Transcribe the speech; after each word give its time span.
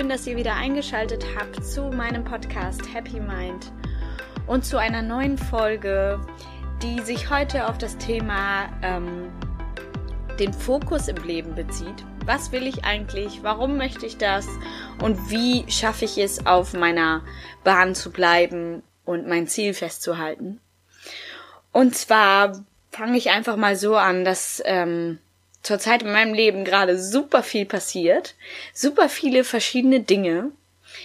schön, 0.00 0.08
dass 0.08 0.26
ihr 0.26 0.36
wieder 0.38 0.54
eingeschaltet 0.54 1.26
habt 1.38 1.62
zu 1.62 1.90
meinem 1.90 2.24
Podcast 2.24 2.80
Happy 2.94 3.20
Mind 3.20 3.70
und 4.46 4.64
zu 4.64 4.78
einer 4.78 5.02
neuen 5.02 5.36
Folge, 5.36 6.18
die 6.82 7.00
sich 7.00 7.28
heute 7.28 7.68
auf 7.68 7.76
das 7.76 7.98
Thema 7.98 8.70
ähm, 8.80 9.30
den 10.38 10.54
Fokus 10.54 11.08
im 11.08 11.22
Leben 11.22 11.54
bezieht. 11.54 12.06
Was 12.24 12.50
will 12.50 12.66
ich 12.66 12.82
eigentlich? 12.86 13.42
Warum 13.42 13.76
möchte 13.76 14.06
ich 14.06 14.16
das? 14.16 14.46
Und 15.02 15.30
wie 15.30 15.70
schaffe 15.70 16.06
ich 16.06 16.16
es, 16.16 16.46
auf 16.46 16.72
meiner 16.72 17.22
Bahn 17.62 17.94
zu 17.94 18.10
bleiben 18.10 18.82
und 19.04 19.28
mein 19.28 19.48
Ziel 19.48 19.74
festzuhalten? 19.74 20.62
Und 21.72 21.94
zwar 21.94 22.64
fange 22.90 23.18
ich 23.18 23.28
einfach 23.32 23.56
mal 23.56 23.76
so 23.76 23.96
an, 23.96 24.24
dass 24.24 24.62
ähm, 24.64 25.18
zurzeit 25.62 26.02
in 26.02 26.12
meinem 26.12 26.34
Leben 26.34 26.64
gerade 26.64 26.98
super 26.98 27.42
viel 27.42 27.66
passiert, 27.66 28.34
super 28.72 29.08
viele 29.08 29.44
verschiedene 29.44 30.00
Dinge. 30.00 30.52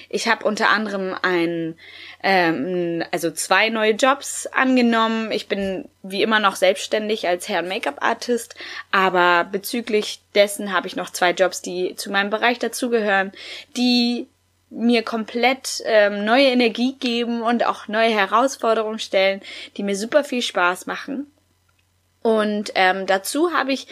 Ich 0.10 0.28
habe 0.28 0.46
unter 0.46 0.70
anderem 0.70 1.16
ein, 1.22 1.78
ähm, 2.24 3.04
also 3.12 3.30
zwei 3.32 3.70
neue 3.70 3.92
Jobs 3.94 4.48
angenommen. 4.48 5.32
Ich 5.32 5.48
bin 5.48 5.88
wie 6.02 6.24
immer 6.24 6.40
noch 6.40 6.56
selbstständig 6.56 7.28
als 7.28 7.48
Hair- 7.48 7.62
und 7.62 7.70
Make-up-Artist, 7.70 8.56
aber 8.92 9.44
bezüglich 9.44 10.22
dessen 10.34 10.74
habe 10.74 10.88
ich 10.88 10.96
noch 10.96 11.12
zwei 11.12 11.32
Jobs, 11.32 11.62
die 11.62 11.96
zu 11.96 12.12
meinem 12.12 12.30
Bereich 12.30 12.58
dazugehören, 12.60 13.32
die 13.78 14.28
mir 14.70 15.04
komplett 15.04 15.84
ähm, 15.86 16.26
neue 16.26 16.48
Energie 16.48 16.96
geben 17.00 17.42
und 17.42 17.66
auch 17.66 17.88
neue 17.88 18.10
Herausforderungen 18.10 19.00
stellen, 19.00 19.42
die 19.78 19.84
mir 19.84 19.96
super 19.96 20.24
viel 20.24 20.42
Spaß 20.42 20.88
machen. 20.88 21.32
Und 22.22 22.72
ähm, 22.74 23.06
dazu 23.06 23.54
habe 23.54 23.72
ich 23.72 23.88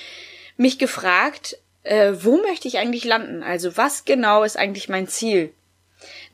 mich 0.57 0.79
gefragt, 0.79 1.57
äh, 1.83 2.13
wo 2.21 2.37
möchte 2.37 2.67
ich 2.67 2.77
eigentlich 2.77 3.05
landen? 3.05 3.43
Also 3.43 3.77
was 3.77 4.05
genau 4.05 4.43
ist 4.43 4.57
eigentlich 4.57 4.89
mein 4.89 5.07
Ziel? 5.07 5.53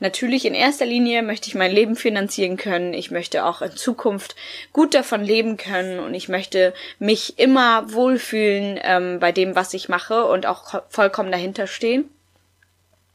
Natürlich 0.00 0.46
in 0.46 0.54
erster 0.54 0.86
Linie 0.86 1.22
möchte 1.22 1.48
ich 1.48 1.54
mein 1.54 1.70
Leben 1.70 1.94
finanzieren 1.94 2.56
können. 2.56 2.94
Ich 2.94 3.10
möchte 3.10 3.44
auch 3.44 3.62
in 3.62 3.76
Zukunft 3.76 4.34
gut 4.72 4.94
davon 4.94 5.22
leben 5.22 5.56
können 5.56 6.00
und 6.00 6.14
ich 6.14 6.28
möchte 6.28 6.74
mich 6.98 7.38
immer 7.38 7.92
wohlfühlen 7.92 8.80
ähm, 8.82 9.20
bei 9.20 9.30
dem, 9.30 9.54
was 9.54 9.74
ich 9.74 9.88
mache 9.88 10.24
und 10.24 10.46
auch 10.46 10.82
vollkommen 10.88 11.30
dahinter 11.30 11.66
stehen. 11.66 12.08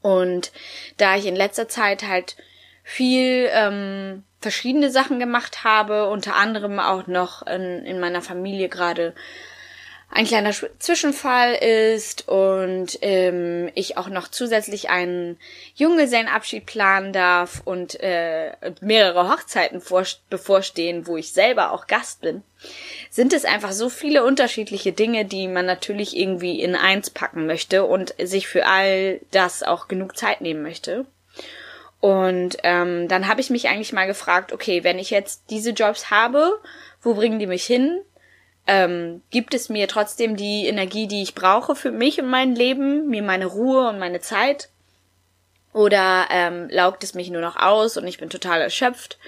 Und 0.01 0.51
da 0.97 1.15
ich 1.15 1.25
in 1.25 1.35
letzter 1.35 1.67
Zeit 1.67 2.03
halt 2.07 2.37
viel 2.83 3.49
ähm, 3.51 4.23
verschiedene 4.39 4.91
Sachen 4.91 5.19
gemacht 5.19 5.63
habe, 5.63 6.07
unter 6.07 6.35
anderem 6.35 6.79
auch 6.79 7.07
noch 7.07 7.45
in, 7.47 7.83
in 7.83 7.99
meiner 7.99 8.21
Familie 8.21 8.69
gerade 8.69 9.15
ein 10.15 10.25
kleiner 10.25 10.53
Zwischenfall 10.79 11.55
ist 11.55 12.29
und 12.29 12.99
ähm, 13.01 13.69
ich 13.75 13.97
auch 13.97 14.07
noch 14.07 14.29
zusätzlich 14.29 14.89
einen 14.89 15.37
Junggesellenabschied 15.75 16.65
planen 16.65 17.11
darf 17.11 17.61
und 17.65 17.99
äh, 17.99 18.53
mehrere 18.79 19.29
Hochzeiten 19.29 19.81
vor, 19.81 20.05
bevorstehen, 20.29 21.05
wo 21.05 21.17
ich 21.17 21.33
selber 21.33 21.73
auch 21.73 21.87
Gast 21.87 22.21
bin, 22.21 22.43
sind 23.09 23.33
es 23.33 23.43
einfach 23.43 23.73
so 23.73 23.89
viele 23.89 24.23
unterschiedliche 24.23 24.93
Dinge, 24.93 25.25
die 25.25 25.49
man 25.49 25.65
natürlich 25.65 26.15
irgendwie 26.15 26.61
in 26.61 26.77
eins 26.77 27.09
packen 27.09 27.45
möchte 27.45 27.83
und 27.83 28.15
sich 28.17 28.47
für 28.47 28.67
all 28.67 29.19
das 29.31 29.63
auch 29.63 29.89
genug 29.89 30.15
Zeit 30.15 30.39
nehmen 30.39 30.61
möchte. 30.61 31.05
Und 31.99 32.55
ähm, 32.63 33.09
dann 33.09 33.27
habe 33.27 33.41
ich 33.41 33.49
mich 33.49 33.67
eigentlich 33.67 33.91
mal 33.91 34.07
gefragt, 34.07 34.53
okay, 34.53 34.85
wenn 34.85 34.97
ich 34.97 35.09
jetzt 35.09 35.43
diese 35.49 35.71
Jobs 35.71 36.09
habe, 36.09 36.57
wo 37.01 37.15
bringen 37.15 37.37
die 37.37 37.47
mich 37.47 37.65
hin? 37.65 37.99
Ähm, 38.67 39.21
gibt 39.29 39.53
es 39.53 39.69
mir 39.69 39.87
trotzdem 39.87 40.35
die 40.35 40.65
Energie, 40.65 41.07
die 41.07 41.21
ich 41.21 41.35
brauche 41.35 41.75
für 41.75 41.91
mich 41.91 42.19
und 42.19 42.27
mein 42.27 42.55
Leben, 42.55 43.07
mir 43.07 43.21
meine 43.21 43.45
Ruhe 43.45 43.87
und 43.89 43.99
meine 43.99 44.21
Zeit? 44.21 44.69
Oder 45.71 46.27
ähm, 46.31 46.69
laugt 46.69 47.03
es 47.03 47.13
mich 47.13 47.29
nur 47.29 47.41
noch 47.41 47.57
aus 47.57 47.97
und 47.97 48.07
ich 48.07 48.17
bin 48.17 48.29
total 48.29 48.61
erschöpft? 48.61 49.19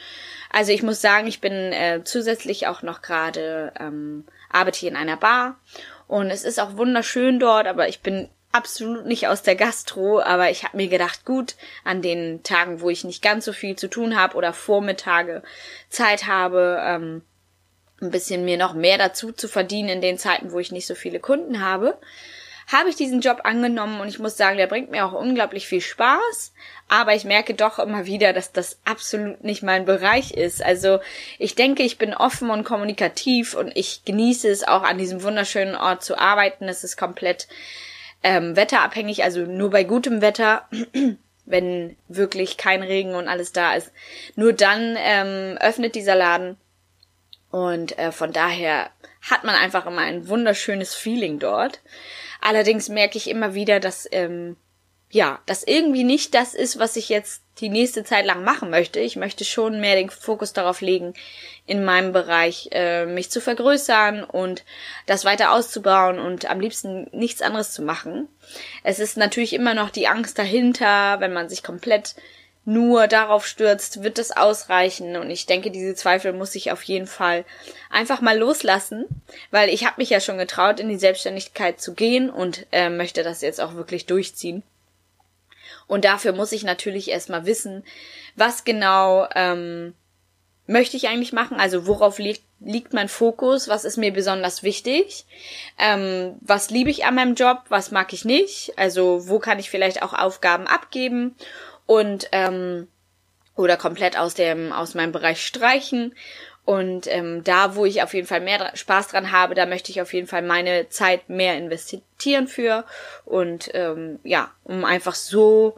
Also 0.49 0.71
ich 0.71 0.81
muss 0.81 1.01
sagen, 1.01 1.27
ich 1.27 1.41
bin 1.41 1.53
äh, 1.53 2.01
zusätzlich 2.03 2.67
auch 2.67 2.81
noch 2.81 3.01
gerade 3.01 3.73
ähm, 3.79 4.25
arbeite 4.49 4.79
hier 4.79 4.89
in 4.89 4.95
einer 4.95 5.17
Bar 5.17 5.59
und 6.07 6.29
es 6.31 6.43
ist 6.43 6.59
auch 6.59 6.77
wunderschön 6.77 7.39
dort, 7.39 7.67
aber 7.67 7.89
ich 7.89 8.01
bin 8.01 8.29
absolut 8.51 9.05
nicht 9.05 9.27
aus 9.27 9.43
der 9.43 9.55
Gastro, 9.55 10.21
aber 10.21 10.49
ich 10.49 10.63
habe 10.63 10.77
mir 10.77 10.87
gedacht, 10.87 11.25
gut, 11.25 11.55
an 11.83 12.01
den 12.01 12.43
Tagen, 12.43 12.81
wo 12.81 12.89
ich 12.89 13.03
nicht 13.03 13.21
ganz 13.21 13.45
so 13.45 13.53
viel 13.53 13.75
zu 13.75 13.89
tun 13.89 14.19
habe 14.19 14.35
oder 14.35 14.53
Vormittage 14.53 15.43
Zeit 15.89 16.27
habe, 16.27 16.81
ähm, 16.81 17.21
ein 18.01 18.11
bisschen 18.11 18.45
mir 18.45 18.57
noch 18.57 18.73
mehr 18.73 18.97
dazu 18.97 19.31
zu 19.31 19.47
verdienen 19.47 19.89
in 19.89 20.01
den 20.01 20.17
Zeiten, 20.17 20.51
wo 20.51 20.59
ich 20.59 20.71
nicht 20.71 20.87
so 20.87 20.95
viele 20.95 21.19
Kunden 21.19 21.61
habe, 21.61 21.97
habe 22.67 22.89
ich 22.89 22.97
diesen 22.97 23.21
Job 23.21 23.41
angenommen 23.45 24.01
und 24.01 24.09
ich 24.09 24.19
muss 24.19 24.35
sagen, 24.35 24.57
der 24.57 24.67
bringt 24.67 24.91
mir 24.91 25.05
auch 25.05 25.13
unglaublich 25.13 25.67
viel 25.67 25.79
Spaß, 25.79 26.53
aber 26.89 27.15
ich 27.15 27.23
merke 27.23 27.53
doch 27.53 27.79
immer 27.79 28.05
wieder, 28.05 28.33
dass 28.33 28.51
das 28.51 28.79
absolut 28.83 29.43
nicht 29.43 29.63
mein 29.63 29.85
Bereich 29.85 30.31
ist. 30.31 30.63
Also 30.63 30.99
ich 31.39 31.55
denke, 31.55 31.83
ich 31.83 31.97
bin 31.97 32.13
offen 32.13 32.49
und 32.49 32.65
kommunikativ 32.65 33.55
und 33.55 33.71
ich 33.75 34.03
genieße 34.03 34.49
es 34.49 34.67
auch 34.67 34.83
an 34.83 34.97
diesem 34.97 35.23
wunderschönen 35.23 35.75
Ort 35.75 36.03
zu 36.03 36.19
arbeiten. 36.19 36.67
Es 36.67 36.83
ist 36.83 36.97
komplett 36.97 37.47
ähm, 38.21 38.57
wetterabhängig, 38.57 39.23
also 39.23 39.41
nur 39.41 39.69
bei 39.69 39.85
gutem 39.85 40.21
Wetter, 40.21 40.67
wenn 41.45 41.95
wirklich 42.09 42.57
kein 42.57 42.83
Regen 42.83 43.15
und 43.15 43.29
alles 43.29 43.53
da 43.53 43.75
ist. 43.75 43.93
Nur 44.35 44.51
dann 44.51 44.97
ähm, 44.99 45.57
öffnet 45.61 45.95
dieser 45.95 46.15
Laden 46.15 46.57
und 47.51 47.97
äh, 47.97 48.11
von 48.11 48.33
daher 48.33 48.89
hat 49.21 49.43
man 49.43 49.55
einfach 49.55 49.85
immer 49.85 50.01
ein 50.01 50.27
wunderschönes 50.27 50.93
Feeling 50.93 51.39
dort. 51.39 51.81
Allerdings 52.41 52.89
merke 52.89 53.17
ich 53.17 53.29
immer 53.29 53.53
wieder, 53.53 53.79
dass 53.79 54.07
ähm, 54.11 54.57
ja, 55.09 55.39
das 55.45 55.63
irgendwie 55.63 56.03
nicht 56.03 56.33
das 56.33 56.53
ist, 56.53 56.79
was 56.79 56.97
ich 56.97 57.07
jetzt 57.07 57.41
die 57.59 57.69
nächste 57.69 58.03
Zeit 58.03 58.25
lang 58.25 58.43
machen 58.43 58.69
möchte. 58.69 58.99
Ich 58.99 59.15
möchte 59.15 59.45
schon 59.45 59.79
mehr 59.79 59.95
den 59.95 60.09
Fokus 60.09 60.51
darauf 60.51 60.81
legen, 60.81 61.13
in 61.65 61.85
meinem 61.85 62.11
Bereich 62.11 62.69
äh, 62.71 63.05
mich 63.05 63.31
zu 63.31 63.39
vergrößern 63.39 64.23
und 64.23 64.65
das 65.05 65.23
weiter 65.23 65.53
auszubauen 65.53 66.19
und 66.19 66.49
am 66.49 66.59
liebsten 66.59 67.07
nichts 67.13 67.41
anderes 67.41 67.71
zu 67.71 67.81
machen. 67.81 68.27
Es 68.83 68.99
ist 68.99 69.17
natürlich 69.17 69.53
immer 69.53 69.73
noch 69.73 69.89
die 69.89 70.07
Angst 70.07 70.37
dahinter, 70.37 71.19
wenn 71.19 71.33
man 71.33 71.47
sich 71.47 71.63
komplett 71.63 72.15
nur 72.67 73.07
darauf 73.07 73.47
stürzt, 73.47 74.03
wird 74.03 74.17
das 74.17 74.35
ausreichen? 74.35 75.15
Und 75.15 75.29
ich 75.29 75.45
denke, 75.45 75.71
diese 75.71 75.95
Zweifel 75.95 76.33
muss 76.33 76.53
ich 76.53 76.69
auf 76.69 76.83
jeden 76.83 77.07
Fall 77.07 77.45
einfach 77.89 78.19
mal 78.19 78.37
loslassen, 78.37 79.05
weil 79.51 79.69
ich 79.69 79.85
habe 79.85 79.95
mich 79.97 80.09
ja 80.09 80.19
schon 80.19 80.37
getraut, 80.37 80.81
in 80.81 80.89
die 80.89 80.97
Selbstständigkeit 80.97 81.79
zu 81.79 81.93
gehen 81.93 82.29
und 82.29 82.67
äh, 82.73 82.89
möchte 82.89 83.23
das 83.23 83.41
jetzt 83.41 83.61
auch 83.61 83.75
wirklich 83.75 84.05
durchziehen. 84.05 84.63
Und 85.87 86.03
dafür 86.03 86.33
muss 86.33 86.51
ich 86.51 86.63
natürlich 86.63 87.09
erstmal 87.09 87.45
wissen, 87.45 87.85
was 88.35 88.65
genau 88.65 89.29
ähm, 89.33 89.93
möchte 90.65 90.97
ich 90.97 91.07
eigentlich 91.07 91.31
machen? 91.31 91.61
Also 91.61 91.87
worauf 91.87 92.19
liegt, 92.19 92.43
liegt 92.59 92.91
mein 92.91 93.07
Fokus? 93.07 93.69
Was 93.69 93.85
ist 93.85 93.95
mir 93.95 94.11
besonders 94.11 94.61
wichtig? 94.61 95.25
Ähm, 95.79 96.35
was 96.41 96.69
liebe 96.69 96.89
ich 96.89 97.05
an 97.05 97.15
meinem 97.15 97.35
Job? 97.35 97.61
Was 97.69 97.91
mag 97.91 98.11
ich 98.11 98.25
nicht? 98.25 98.77
Also 98.77 99.29
wo 99.29 99.39
kann 99.39 99.57
ich 99.57 99.69
vielleicht 99.69 100.03
auch 100.03 100.11
Aufgaben 100.11 100.67
abgeben 100.67 101.33
und 101.87 102.29
ähm, 102.31 102.87
oder 103.55 103.75
komplett 103.75 104.17
aus 104.17 104.35
dem 104.35 104.71
aus 104.71 104.93
meinem 104.93 105.11
Bereich 105.11 105.43
streichen? 105.43 106.13
Und 106.67 107.07
ähm, 107.07 107.45
da, 107.45 107.75
wo 107.75 107.85
ich 107.85 108.03
auf 108.03 108.13
jeden 108.13 108.27
Fall 108.27 108.41
mehr 108.41 108.75
Spaß 108.75 109.07
dran 109.07 109.31
habe, 109.31 109.55
da 109.55 109.65
möchte 109.65 109.89
ich 109.89 110.01
auf 110.01 110.13
jeden 110.13 110.27
Fall 110.27 110.41
meine 110.41 110.89
Zeit 110.89 111.29
mehr 111.29 111.57
investieren 111.57 112.49
für. 112.49 112.83
Und 113.23 113.71
ähm, 113.73 114.19
ja, 114.25 114.51
um 114.65 114.83
einfach 114.83 115.15
so 115.15 115.77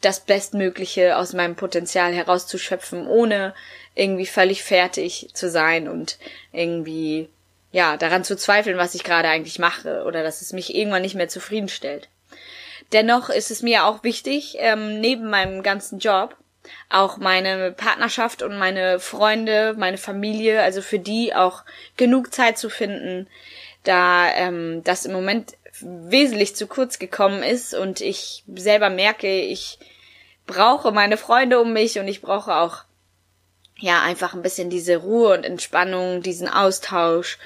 das 0.00 0.20
Bestmögliche 0.20 1.18
aus 1.18 1.34
meinem 1.34 1.56
Potenzial 1.56 2.14
herauszuschöpfen, 2.14 3.06
ohne 3.06 3.54
irgendwie 3.94 4.24
völlig 4.24 4.62
fertig 4.62 5.28
zu 5.34 5.50
sein 5.50 5.88
und 5.88 6.18
irgendwie 6.52 7.28
ja 7.70 7.98
daran 7.98 8.24
zu 8.24 8.34
zweifeln, 8.34 8.78
was 8.78 8.94
ich 8.94 9.04
gerade 9.04 9.28
eigentlich 9.28 9.58
mache 9.58 10.04
oder 10.04 10.22
dass 10.22 10.40
es 10.40 10.54
mich 10.54 10.74
irgendwann 10.74 11.02
nicht 11.02 11.16
mehr 11.16 11.28
zufriedenstellt. 11.28 12.08
Dennoch 12.92 13.28
ist 13.28 13.50
es 13.50 13.62
mir 13.62 13.84
auch 13.84 14.02
wichtig, 14.02 14.56
ähm, 14.58 15.00
neben 15.00 15.30
meinem 15.30 15.62
ganzen 15.62 15.98
Job 15.98 16.36
auch 16.88 17.16
meine 17.16 17.72
Partnerschaft 17.72 18.42
und 18.42 18.58
meine 18.58 19.00
Freunde, 19.00 19.74
meine 19.78 19.98
Familie, 19.98 20.62
also 20.62 20.82
für 20.82 20.98
die 20.98 21.34
auch 21.34 21.64
genug 21.96 22.34
Zeit 22.34 22.58
zu 22.58 22.68
finden, 22.68 23.28
da 23.84 24.28
ähm, 24.34 24.82
das 24.84 25.06
im 25.06 25.12
Moment 25.12 25.54
wesentlich 25.80 26.56
zu 26.56 26.66
kurz 26.66 26.98
gekommen 26.98 27.42
ist 27.42 27.74
und 27.74 28.00
ich 28.00 28.44
selber 28.54 28.90
merke, 28.90 29.40
ich 29.40 29.78
brauche 30.46 30.92
meine 30.92 31.16
Freunde 31.16 31.60
um 31.60 31.72
mich 31.72 31.98
und 31.98 32.08
ich 32.08 32.20
brauche 32.20 32.54
auch 32.56 32.84
ja 33.78 34.02
einfach 34.02 34.34
ein 34.34 34.42
bisschen 34.42 34.68
diese 34.68 34.96
Ruhe 34.96 35.32
und 35.32 35.44
Entspannung, 35.44 36.22
diesen 36.22 36.48
Austausch 36.48 37.38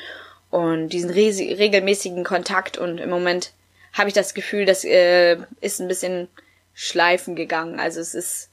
und 0.50 0.88
diesen 0.88 1.10
regelmäßigen 1.10 2.24
Kontakt 2.24 2.78
und 2.78 2.98
im 2.98 3.10
Moment 3.10 3.52
habe 3.94 4.08
ich 4.08 4.14
das 4.14 4.34
Gefühl, 4.34 4.66
das 4.66 4.84
äh, 4.84 5.38
ist 5.60 5.80
ein 5.80 5.88
bisschen 5.88 6.28
schleifen 6.74 7.36
gegangen. 7.36 7.80
Also 7.80 8.00
es 8.00 8.14
ist 8.14 8.50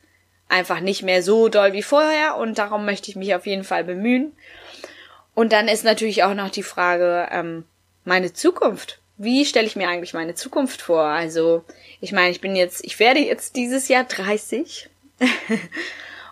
einfach 0.48 0.80
nicht 0.80 1.02
mehr 1.02 1.24
so 1.24 1.50
doll 1.50 1.74
wie 1.74 1.84
vorher 1.84 2.38
und 2.38 2.58
darum 2.58 2.86
möchte 2.86 3.10
ich 3.10 3.16
mich 3.16 3.36
auf 3.36 3.46
jeden 3.46 3.64
Fall 3.64 3.84
bemühen. 3.84 4.34
Und 5.34 5.52
dann 5.54 5.68
ist 5.68 5.84
natürlich 5.84 6.24
auch 6.24 6.34
noch 6.34 6.50
die 6.50 6.64
Frage, 6.64 7.28
ähm, 7.32 7.66
meine 8.06 8.34
Zukunft. 8.34 9.00
wie 9.18 9.46
stelle 9.46 9.68
ich 9.68 9.76
mir 9.76 9.88
eigentlich 9.88 10.16
meine 10.16 10.34
Zukunft 10.34 10.82
vor? 10.82 11.04
Also, 11.04 11.64
ich 12.00 12.12
meine, 12.12 12.32
ich 12.32 12.42
bin 12.42 12.56
jetzt, 12.56 12.84
ich 12.84 13.00
werde 13.00 13.20
jetzt 13.20 13.56
dieses 13.56 13.88
Jahr 13.88 14.04
30. 14.04 14.90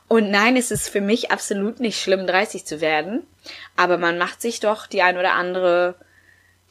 Und 0.08 0.32
nein, 0.32 0.58
es 0.58 0.72
ist 0.72 0.90
für 0.90 1.02
mich 1.02 1.30
absolut 1.30 1.80
nicht 1.80 2.02
schlimm, 2.02 2.26
30 2.26 2.66
zu 2.66 2.82
werden. 2.82 3.28
Aber 3.76 4.00
man 4.00 4.18
macht 4.18 4.42
sich 4.42 4.60
doch 4.60 4.88
die 4.88 5.04
ein 5.04 5.20
oder 5.20 5.34
andere, 5.34 5.96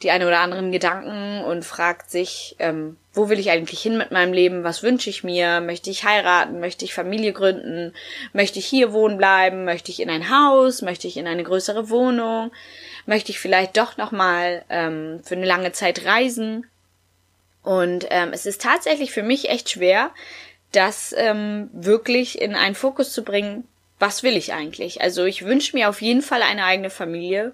die 0.01 0.11
ein 0.11 0.23
oder 0.23 0.39
anderen 0.39 0.71
Gedanken 0.71 1.43
und 1.43 1.65
fragt 1.65 2.09
sich, 2.09 2.55
ähm, 2.59 2.97
wo 3.13 3.27
will 3.27 3.39
ich 3.39 3.51
eigentlich 3.51 3.81
hin 3.81 3.97
mit 3.97 4.11
meinem 4.11 4.31
Leben? 4.31 4.63
Was 4.63 4.81
wünsche 4.81 5.09
ich 5.09 5.23
mir? 5.23 5.59
Möchte 5.59 5.89
ich 5.89 6.05
heiraten? 6.05 6.59
Möchte 6.61 6.85
ich 6.85 6.93
Familie 6.93 7.33
gründen? 7.33 7.93
Möchte 8.31 8.59
ich 8.59 8.65
hier 8.65 8.93
wohnen 8.93 9.17
bleiben? 9.17 9.65
Möchte 9.65 9.91
ich 9.91 9.99
in 9.99 10.09
ein 10.09 10.29
Haus? 10.29 10.81
Möchte 10.81 11.07
ich 11.07 11.17
in 11.17 11.27
eine 11.27 11.43
größere 11.43 11.89
Wohnung? 11.89 12.51
Möchte 13.05 13.31
ich 13.31 13.39
vielleicht 13.39 13.75
doch 13.75 13.97
noch 13.97 14.11
mal 14.11 14.63
ähm, 14.69 15.19
für 15.23 15.35
eine 15.35 15.45
lange 15.45 15.73
Zeit 15.73 16.05
reisen? 16.05 16.65
Und 17.61 18.07
ähm, 18.09 18.31
es 18.31 18.45
ist 18.45 18.61
tatsächlich 18.61 19.11
für 19.11 19.23
mich 19.23 19.49
echt 19.49 19.69
schwer, 19.69 20.11
das 20.71 21.13
ähm, 21.17 21.69
wirklich 21.73 22.41
in 22.41 22.55
einen 22.55 22.75
Fokus 22.75 23.11
zu 23.11 23.23
bringen. 23.23 23.67
Was 23.97 24.23
will 24.23 24.37
ich 24.37 24.53
eigentlich? 24.53 25.01
Also 25.01 25.25
ich 25.25 25.43
wünsche 25.43 25.75
mir 25.75 25.89
auf 25.89 26.01
jeden 26.01 26.21
Fall 26.21 26.41
eine 26.41 26.63
eigene 26.63 26.89
Familie 26.89 27.53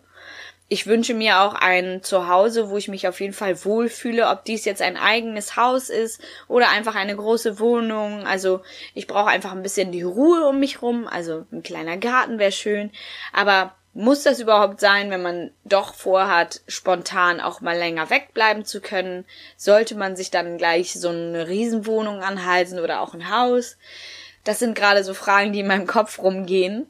ich 0.68 0.88
wünsche 0.88 1.14
mir 1.14 1.42
auch 1.42 1.54
ein 1.54 2.02
Zuhause, 2.02 2.70
wo 2.70 2.78
ich 2.78 2.88
mich 2.88 3.08
auf 3.08 3.22
jeden 3.22 3.34
Fall 3.34 3.64
wohlfühle, 3.64 4.28
ob 4.30 4.46
dies 4.46 4.66
jetzt 4.66 4.82
ein 4.82 4.98
eigenes 4.98 5.56
Haus 5.56 5.90
ist 5.90 6.20
oder 6.48 6.70
einfach 6.70 6.96
eine 6.96 7.16
große 7.16 7.60
Wohnung. 7.60 8.26
Also 8.26 8.62
ich 8.96 9.06
brauche 9.06 9.30
einfach 9.30 9.52
ein 9.52 9.62
bisschen 9.62 9.92
die 9.92 10.02
Ruhe 10.02 10.48
um 10.48 10.60
mich 10.60 10.82
rum. 10.82 11.08
Also 11.08 11.46
ein 11.52 11.62
kleiner 11.62 11.98
Garten 11.98 12.40
wäre 12.40 12.52
schön. 12.52 12.92
Aber 13.32 13.76
muss 13.94 14.24
das 14.24 14.40
überhaupt 14.40 14.80
sein, 14.80 15.12
wenn 15.12 15.22
man 15.22 15.52
doch 15.66 15.94
vorhat, 15.94 16.62
spontan 16.68 17.40
auch 17.40 17.62
mal 17.62 17.78
länger 17.78 18.10
wegbleiben 18.10 18.66
zu 18.66 18.82
können? 18.82 19.24
Sollte 19.58 19.96
man 19.96 20.16
sich 20.16 20.32
dann 20.32 20.58
gleich 20.58 20.94
so 20.94 21.10
eine 21.10 21.48
Riesenwohnung 21.48 22.24
anhalten 22.24 22.80
oder 22.80 23.02
auch 23.02 23.14
ein 23.14 23.30
Haus? 23.30 23.78
Das 24.44 24.58
sind 24.58 24.76
gerade 24.76 25.04
so 25.04 25.14
Fragen, 25.14 25.54
die 25.54 25.60
in 25.60 25.68
meinem 25.68 25.88
Kopf 25.88 26.18
rumgehen. 26.20 26.88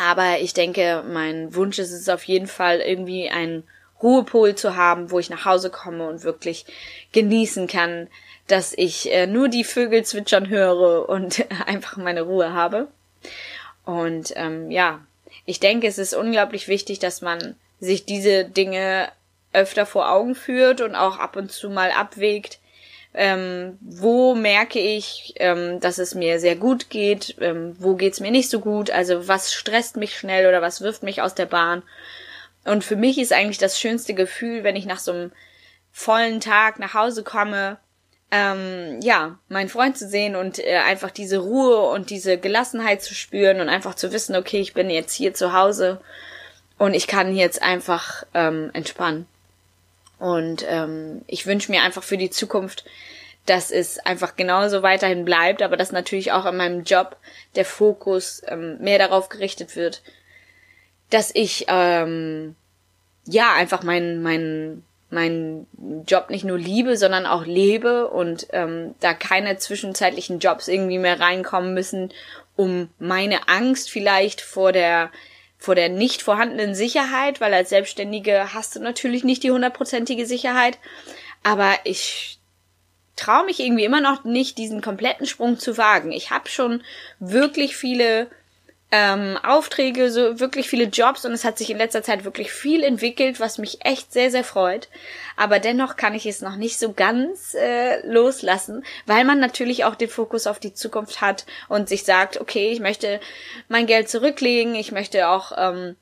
Aber 0.00 0.38
ich 0.40 0.54
denke, 0.54 1.04
mein 1.06 1.54
Wunsch 1.54 1.78
ist 1.78 1.92
es 1.92 2.08
auf 2.08 2.24
jeden 2.24 2.46
Fall 2.46 2.80
irgendwie 2.80 3.28
einen 3.28 3.64
Ruhepol 4.02 4.54
zu 4.54 4.74
haben, 4.74 5.10
wo 5.10 5.18
ich 5.18 5.28
nach 5.28 5.44
Hause 5.44 5.68
komme 5.68 6.08
und 6.08 6.24
wirklich 6.24 6.64
genießen 7.12 7.66
kann, 7.66 8.08
dass 8.46 8.72
ich 8.72 9.12
äh, 9.12 9.26
nur 9.26 9.50
die 9.50 9.62
Vögel 9.62 10.02
zwitschern 10.02 10.48
höre 10.48 11.06
und 11.06 11.44
einfach 11.66 11.98
meine 11.98 12.22
Ruhe 12.22 12.54
habe. 12.54 12.88
Und 13.84 14.32
ähm, 14.36 14.70
ja, 14.70 15.00
ich 15.44 15.60
denke, 15.60 15.86
es 15.86 15.98
ist 15.98 16.14
unglaublich 16.14 16.66
wichtig, 16.66 16.98
dass 16.98 17.20
man 17.20 17.56
sich 17.78 18.06
diese 18.06 18.46
Dinge 18.46 19.12
öfter 19.52 19.84
vor 19.84 20.10
Augen 20.10 20.34
führt 20.34 20.80
und 20.80 20.94
auch 20.94 21.18
ab 21.18 21.36
und 21.36 21.52
zu 21.52 21.68
mal 21.68 21.90
abwägt, 21.90 22.58
ähm, 23.12 23.78
wo 23.80 24.34
merke 24.34 24.78
ich, 24.78 25.34
ähm, 25.36 25.80
dass 25.80 25.98
es 25.98 26.14
mir 26.14 26.38
sehr 26.38 26.56
gut 26.56 26.90
geht, 26.90 27.36
ähm, 27.40 27.74
wo 27.78 27.94
geht's 27.94 28.20
mir 28.20 28.30
nicht 28.30 28.48
so 28.50 28.60
gut, 28.60 28.90
also 28.90 29.26
was 29.26 29.52
stresst 29.52 29.96
mich 29.96 30.16
schnell 30.16 30.46
oder 30.46 30.62
was 30.62 30.80
wirft 30.80 31.02
mich 31.02 31.20
aus 31.20 31.34
der 31.34 31.46
Bahn. 31.46 31.82
Und 32.64 32.84
für 32.84 32.96
mich 32.96 33.18
ist 33.18 33.32
eigentlich 33.32 33.58
das 33.58 33.80
schönste 33.80 34.14
Gefühl, 34.14 34.62
wenn 34.64 34.76
ich 34.76 34.86
nach 34.86 35.00
so 35.00 35.12
einem 35.12 35.32
vollen 35.90 36.40
Tag 36.40 36.78
nach 36.78 36.94
Hause 36.94 37.24
komme, 37.24 37.78
ähm, 38.30 39.00
ja, 39.02 39.38
meinen 39.48 39.68
Freund 39.68 39.98
zu 39.98 40.08
sehen 40.08 40.36
und 40.36 40.60
äh, 40.60 40.76
einfach 40.76 41.10
diese 41.10 41.38
Ruhe 41.38 41.80
und 41.90 42.10
diese 42.10 42.38
Gelassenheit 42.38 43.02
zu 43.02 43.14
spüren 43.14 43.60
und 43.60 43.68
einfach 43.68 43.96
zu 43.96 44.12
wissen, 44.12 44.36
okay, 44.36 44.60
ich 44.60 44.72
bin 44.72 44.88
jetzt 44.88 45.14
hier 45.14 45.34
zu 45.34 45.52
Hause 45.52 46.00
und 46.78 46.94
ich 46.94 47.08
kann 47.08 47.34
jetzt 47.34 47.60
einfach 47.60 48.24
ähm, 48.34 48.70
entspannen. 48.72 49.26
Und 50.20 50.64
ähm, 50.68 51.22
ich 51.26 51.46
wünsche 51.46 51.72
mir 51.72 51.82
einfach 51.82 52.02
für 52.02 52.18
die 52.18 52.30
Zukunft, 52.30 52.84
dass 53.46 53.70
es 53.70 53.98
einfach 53.98 54.36
genauso 54.36 54.82
weiterhin 54.82 55.24
bleibt, 55.24 55.62
aber 55.62 55.76
dass 55.78 55.92
natürlich 55.92 56.30
auch 56.30 56.44
in 56.44 56.58
meinem 56.58 56.84
Job 56.84 57.16
der 57.56 57.64
Fokus 57.64 58.42
ähm, 58.46 58.76
mehr 58.80 58.98
darauf 58.98 59.30
gerichtet 59.30 59.76
wird, 59.76 60.02
dass 61.08 61.34
ich 61.34 61.64
ähm, 61.68 62.54
ja 63.24 63.54
einfach 63.54 63.82
meinen 63.82 64.22
mein, 64.22 64.84
mein 65.08 65.66
Job 66.06 66.28
nicht 66.28 66.44
nur 66.44 66.58
liebe, 66.58 66.98
sondern 66.98 67.24
auch 67.24 67.46
lebe 67.46 68.08
und 68.08 68.46
ähm, 68.52 68.94
da 69.00 69.14
keine 69.14 69.56
zwischenzeitlichen 69.56 70.38
Jobs 70.38 70.68
irgendwie 70.68 70.98
mehr 70.98 71.18
reinkommen 71.18 71.72
müssen, 71.72 72.12
um 72.56 72.90
meine 72.98 73.48
Angst 73.48 73.90
vielleicht 73.90 74.42
vor 74.42 74.72
der 74.72 75.10
vor 75.60 75.74
der 75.74 75.90
nicht 75.90 76.22
vorhandenen 76.22 76.74
Sicherheit, 76.74 77.40
weil 77.40 77.52
als 77.52 77.68
Selbstständige 77.68 78.54
hast 78.54 78.74
du 78.74 78.80
natürlich 78.80 79.22
nicht 79.24 79.42
die 79.42 79.50
hundertprozentige 79.50 80.24
Sicherheit. 80.24 80.78
Aber 81.42 81.74
ich 81.84 82.38
traue 83.14 83.44
mich 83.44 83.60
irgendwie 83.60 83.84
immer 83.84 84.00
noch 84.00 84.24
nicht, 84.24 84.56
diesen 84.56 84.80
kompletten 84.80 85.26
Sprung 85.26 85.58
zu 85.58 85.76
wagen. 85.76 86.12
Ich 86.12 86.30
habe 86.30 86.48
schon 86.48 86.82
wirklich 87.18 87.76
viele 87.76 88.28
ähm, 88.92 89.38
Aufträge, 89.42 90.10
so 90.10 90.40
wirklich 90.40 90.68
viele 90.68 90.84
Jobs 90.84 91.24
und 91.24 91.32
es 91.32 91.44
hat 91.44 91.58
sich 91.58 91.70
in 91.70 91.78
letzter 91.78 92.02
Zeit 92.02 92.24
wirklich 92.24 92.50
viel 92.50 92.82
entwickelt, 92.82 93.38
was 93.38 93.58
mich 93.58 93.84
echt 93.84 94.12
sehr, 94.12 94.30
sehr 94.30 94.42
freut. 94.42 94.88
Aber 95.36 95.60
dennoch 95.60 95.96
kann 95.96 96.14
ich 96.14 96.26
es 96.26 96.42
noch 96.42 96.56
nicht 96.56 96.78
so 96.78 96.92
ganz 96.92 97.54
äh, 97.54 98.04
loslassen, 98.06 98.84
weil 99.06 99.24
man 99.24 99.38
natürlich 99.38 99.84
auch 99.84 99.94
den 99.94 100.08
Fokus 100.08 100.48
auf 100.48 100.58
die 100.58 100.74
Zukunft 100.74 101.20
hat 101.20 101.46
und 101.68 101.88
sich 101.88 102.04
sagt, 102.04 102.40
okay, 102.40 102.72
ich 102.72 102.80
möchte 102.80 103.20
mein 103.68 103.86
Geld 103.86 104.08
zurücklegen, 104.08 104.74
ich 104.74 104.90
möchte 104.90 105.28
auch 105.28 105.52
ähm, 105.56 105.94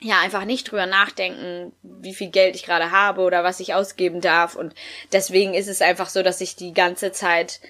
ja 0.00 0.20
einfach 0.20 0.44
nicht 0.44 0.70
drüber 0.70 0.86
nachdenken, 0.86 1.72
wie 1.82 2.14
viel 2.14 2.30
Geld 2.30 2.56
ich 2.56 2.64
gerade 2.64 2.90
habe 2.90 3.22
oder 3.22 3.44
was 3.44 3.60
ich 3.60 3.74
ausgeben 3.74 4.20
darf. 4.20 4.56
Und 4.56 4.74
deswegen 5.12 5.54
ist 5.54 5.68
es 5.68 5.80
einfach 5.80 6.08
so, 6.08 6.24
dass 6.24 6.40
ich 6.40 6.56
die 6.56 6.74
ganze 6.74 7.12
Zeit 7.12 7.60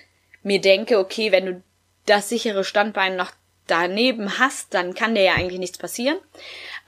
mir 0.42 0.62
denke, 0.62 0.98
okay, 0.98 1.30
wenn 1.30 1.46
du 1.46 1.62
das 2.06 2.30
sichere 2.30 2.64
Standbein 2.64 3.16
noch 3.16 3.32
daneben 3.66 4.38
hast, 4.38 4.74
dann 4.74 4.94
kann 4.94 5.14
dir 5.14 5.22
ja 5.22 5.34
eigentlich 5.34 5.58
nichts 5.58 5.78
passieren. 5.78 6.18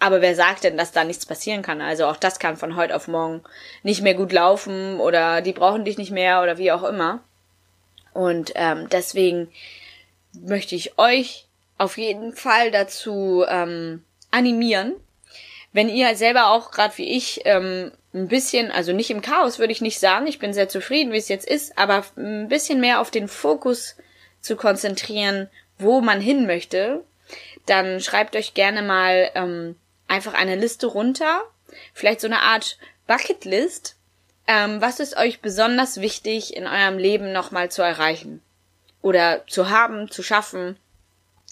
Aber 0.01 0.21
wer 0.21 0.35
sagt 0.35 0.65
denn, 0.65 0.77
dass 0.77 0.93
da 0.93 1.05
nichts 1.05 1.27
passieren 1.27 1.63
kann? 1.63 1.81
Also 1.81 2.07
auch 2.07 2.17
das 2.17 2.39
kann 2.39 2.57
von 2.57 2.77
heute 2.77 2.95
auf 2.95 3.09
morgen 3.09 3.43
nicht 3.83 4.03
mehr 4.03 4.15
gut 4.15 4.33
laufen 4.33 5.01
oder 5.01 5.41
die 5.41 5.53
brauchen 5.53 5.85
dich 5.85 5.99
nicht 5.99 6.13
mehr 6.13 6.43
oder 6.43 6.59
wie 6.59 6.73
auch 6.73 6.85
immer. 6.85 7.21
Und 8.13 8.53
ähm, 8.55 8.89
deswegen 8.91 9.49
möchte 10.33 10.75
ich 10.75 10.99
euch 10.99 11.47
auf 11.79 11.99
jeden 11.99 12.33
Fall 12.33 12.71
dazu 12.71 13.45
ähm, 13.49 14.05
animieren, 14.31 14.95
wenn 15.73 15.89
ihr 15.89 16.15
selber 16.17 16.49
auch 16.49 16.71
gerade 16.71 16.97
wie 16.99 17.17
ich 17.17 17.43
ähm, 17.45 17.93
ein 18.15 18.29
bisschen, 18.29 18.71
also 18.71 18.93
nicht 18.93 19.11
im 19.11 19.23
Chaos 19.23 19.59
würde 19.59 19.73
ich 19.73 19.81
nicht 19.81 20.01
sagen, 20.01 20.27
ich 20.27 20.39
bin 20.39 20.53
sehr 20.53 20.69
zufrieden, 20.69 21.13
wie 21.13 21.19
es 21.19 21.29
jetzt 21.29 21.47
ist, 21.47 21.77
aber 21.77 22.05
ein 22.17 22.49
bisschen 22.49 22.81
mehr 22.81 23.01
auf 23.01 23.11
den 23.11 23.29
Fokus 23.29 23.97
zu 24.41 24.57
konzentrieren, 24.57 25.49
wo 25.79 26.01
man 26.01 26.21
hin 26.21 26.47
möchte, 26.47 27.05
dann 27.67 28.01
schreibt 28.01 28.37
euch 28.37 28.55
gerne 28.55 28.83
mal 28.83 29.31
ähm, 29.35 29.77
einfach 30.07 30.35
eine 30.35 30.57
Liste 30.57 30.87
runter, 30.87 31.43
vielleicht 31.93 32.21
so 32.21 32.27
eine 32.27 32.41
Art 32.41 32.79
Bucketlist. 33.07 33.97
Ähm, 34.47 34.81
was 34.81 34.99
ist 34.99 35.17
euch 35.17 35.41
besonders 35.41 36.01
wichtig 36.01 36.57
in 36.57 36.67
eurem 36.67 36.97
Leben 36.97 37.33
nochmal 37.33 37.71
zu 37.71 37.83
erreichen 37.83 38.41
oder 39.03 39.47
zu 39.47 39.69
haben, 39.69 40.11
zu 40.11 40.23
schaffen? 40.23 40.77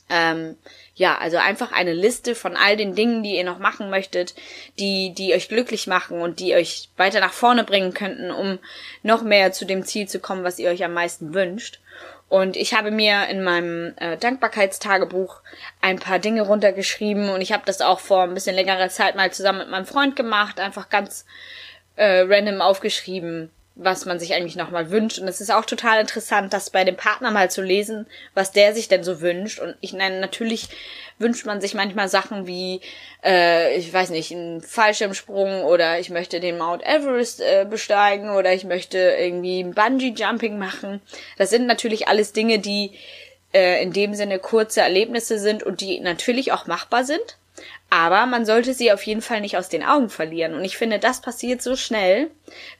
Ähm, 0.08 0.56
ja, 0.94 1.18
also 1.18 1.36
einfach 1.36 1.72
eine 1.72 1.92
Liste 1.92 2.34
von 2.34 2.56
all 2.56 2.76
den 2.76 2.94
Dingen, 2.94 3.22
die 3.22 3.36
ihr 3.36 3.44
noch 3.44 3.58
machen 3.58 3.90
möchtet, 3.90 4.34
die, 4.78 5.12
die 5.12 5.34
euch 5.34 5.48
glücklich 5.48 5.86
machen 5.86 6.20
und 6.20 6.38
die 6.38 6.54
euch 6.54 6.88
weiter 6.96 7.20
nach 7.20 7.32
vorne 7.32 7.64
bringen 7.64 7.92
könnten, 7.92 8.30
um 8.30 8.58
noch 9.02 9.22
mehr 9.22 9.52
zu 9.52 9.64
dem 9.66 9.84
Ziel 9.84 10.08
zu 10.08 10.20
kommen, 10.20 10.44
was 10.44 10.58
ihr 10.58 10.70
euch 10.70 10.84
am 10.84 10.94
meisten 10.94 11.34
wünscht. 11.34 11.80
Und 12.28 12.56
ich 12.56 12.74
habe 12.74 12.90
mir 12.90 13.28
in 13.28 13.44
meinem 13.44 13.94
äh, 13.98 14.16
Dankbarkeitstagebuch 14.16 15.42
ein 15.80 16.00
paar 16.00 16.18
Dinge 16.18 16.42
runtergeschrieben 16.42 17.28
und 17.28 17.40
ich 17.40 17.52
habe 17.52 17.62
das 17.66 17.80
auch 17.80 18.00
vor 18.00 18.24
ein 18.24 18.34
bisschen 18.34 18.56
längerer 18.56 18.88
Zeit 18.88 19.14
mal 19.14 19.32
zusammen 19.32 19.60
mit 19.60 19.70
meinem 19.70 19.86
Freund 19.86 20.16
gemacht, 20.16 20.58
einfach 20.58 20.88
ganz 20.88 21.24
äh, 21.94 22.24
random 22.26 22.60
aufgeschrieben, 22.60 23.50
was 23.76 24.06
man 24.06 24.18
sich 24.18 24.34
eigentlich 24.34 24.56
nochmal 24.56 24.90
wünscht. 24.90 25.18
Und 25.18 25.28
es 25.28 25.42
ist 25.42 25.52
auch 25.52 25.66
total 25.66 26.00
interessant, 26.00 26.52
das 26.52 26.70
bei 26.70 26.82
dem 26.84 26.96
Partner 26.96 27.30
mal 27.30 27.50
zu 27.50 27.62
lesen, 27.62 28.06
was 28.34 28.50
der 28.50 28.74
sich 28.74 28.88
denn 28.88 29.04
so 29.04 29.20
wünscht. 29.20 29.60
Und 29.60 29.76
ich 29.82 29.92
nenne 29.92 30.18
natürlich 30.18 30.68
wünscht 31.18 31.46
man 31.46 31.60
sich 31.60 31.74
manchmal 31.74 32.08
Sachen 32.08 32.46
wie, 32.46 32.80
äh, 33.24 33.76
ich 33.76 33.92
weiß 33.92 34.10
nicht, 34.10 34.32
einen 34.32 34.62
Fallschirmsprung 34.62 35.62
oder 35.62 35.98
ich 35.98 36.10
möchte 36.10 36.40
den 36.40 36.58
Mount 36.58 36.82
Everest 36.84 37.40
äh, 37.40 37.66
besteigen 37.68 38.30
oder 38.30 38.52
ich 38.52 38.64
möchte 38.64 38.98
irgendwie 38.98 39.64
Bungee 39.64 40.14
Jumping 40.16 40.58
machen. 40.58 41.00
Das 41.36 41.50
sind 41.50 41.66
natürlich 41.66 42.08
alles 42.08 42.32
Dinge, 42.32 42.58
die 42.58 42.92
äh, 43.52 43.82
in 43.82 43.92
dem 43.92 44.14
Sinne 44.14 44.38
kurze 44.38 44.80
Erlebnisse 44.80 45.38
sind 45.38 45.62
und 45.62 45.80
die 45.80 46.00
natürlich 46.00 46.52
auch 46.52 46.66
machbar 46.66 47.04
sind. 47.04 47.36
Aber 47.88 48.26
man 48.26 48.44
sollte 48.44 48.74
sie 48.74 48.92
auf 48.92 49.02
jeden 49.04 49.22
Fall 49.22 49.40
nicht 49.40 49.56
aus 49.56 49.68
den 49.68 49.84
Augen 49.84 50.08
verlieren. 50.10 50.54
Und 50.54 50.64
ich 50.64 50.76
finde, 50.76 50.98
das 50.98 51.20
passiert 51.20 51.62
so 51.62 51.76
schnell, 51.76 52.30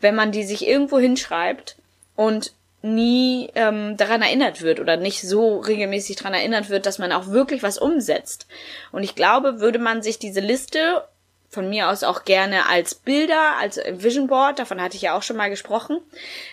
wenn 0.00 0.14
man 0.14 0.32
die 0.32 0.44
sich 0.44 0.66
irgendwo 0.66 0.98
hinschreibt 0.98 1.76
und 2.16 2.52
nie 2.82 3.50
ähm, 3.54 3.96
daran 3.96 4.22
erinnert 4.22 4.62
wird 4.62 4.80
oder 4.80 4.96
nicht 4.96 5.20
so 5.20 5.58
regelmäßig 5.58 6.16
daran 6.16 6.34
erinnert 6.34 6.70
wird, 6.70 6.86
dass 6.86 6.98
man 6.98 7.12
auch 7.12 7.28
wirklich 7.28 7.62
was 7.62 7.78
umsetzt. 7.78 8.46
Und 8.92 9.02
ich 9.02 9.14
glaube, 9.14 9.60
würde 9.60 9.78
man 9.78 10.02
sich 10.02 10.18
diese 10.18 10.40
Liste 10.40 11.04
von 11.48 11.68
mir 11.68 11.88
aus 11.88 12.04
auch 12.04 12.24
gerne 12.24 12.68
als 12.68 12.94
Bilder, 12.94 13.56
als 13.58 13.80
Vision 13.90 14.26
Board, 14.26 14.58
davon 14.58 14.80
hatte 14.80 14.96
ich 14.96 15.02
ja 15.02 15.16
auch 15.16 15.22
schon 15.22 15.36
mal 15.36 15.50
gesprochen. 15.50 16.00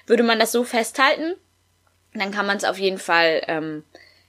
Würde 0.07 0.23
man 0.23 0.39
das 0.39 0.51
so 0.51 0.63
festhalten, 0.63 1.35
dann 2.13 2.31
kann 2.31 2.45
man 2.45 2.57
es 2.57 2.63
auf 2.63 2.77
jeden 2.77 2.99
Fall 2.99 3.41
ähm, 3.47 3.83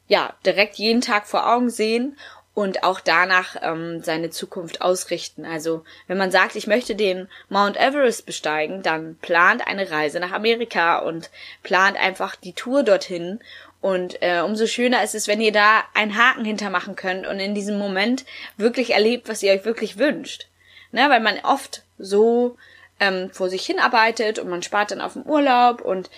ja 0.08 0.34
direkt 0.44 0.76
jeden 0.76 1.00
Tag 1.00 1.26
vor 1.26 1.50
Augen 1.52 1.70
sehen 1.70 2.16
und 2.54 2.84
auch 2.84 3.00
danach 3.00 3.56
ähm, 3.62 4.02
seine 4.02 4.30
Zukunft 4.30 4.80
ausrichten. 4.80 5.44
Also 5.44 5.84
wenn 6.06 6.18
man 6.18 6.30
sagt, 6.30 6.54
ich 6.54 6.68
möchte 6.68 6.94
den 6.94 7.28
Mount 7.48 7.76
Everest 7.76 8.26
besteigen, 8.26 8.82
dann 8.82 9.16
plant 9.16 9.66
eine 9.66 9.90
Reise 9.90 10.20
nach 10.20 10.32
Amerika 10.32 10.98
und 10.98 11.30
plant 11.64 11.98
einfach 11.98 12.36
die 12.36 12.52
Tour 12.52 12.84
dorthin. 12.84 13.40
Und 13.80 14.22
äh, 14.22 14.40
umso 14.40 14.66
schöner 14.66 15.02
ist 15.02 15.14
es, 15.14 15.26
wenn 15.26 15.40
ihr 15.40 15.52
da 15.52 15.82
einen 15.94 16.16
Haken 16.16 16.44
hintermachen 16.44 16.94
könnt 16.94 17.26
und 17.26 17.40
in 17.40 17.54
diesem 17.54 17.76
Moment 17.76 18.24
wirklich 18.56 18.92
erlebt, 18.92 19.28
was 19.28 19.42
ihr 19.42 19.52
euch 19.52 19.64
wirklich 19.64 19.98
wünscht. 19.98 20.46
Ne, 20.92 21.10
weil 21.10 21.20
man 21.20 21.40
oft 21.42 21.82
so 21.98 22.56
ähm, 23.00 23.30
vor 23.32 23.50
sich 23.50 23.66
hinarbeitet 23.66 24.38
und 24.38 24.48
man 24.48 24.62
spart 24.62 24.92
dann 24.92 25.00
auf 25.00 25.14
dem 25.14 25.22
Urlaub 25.22 25.80
und 25.80 26.08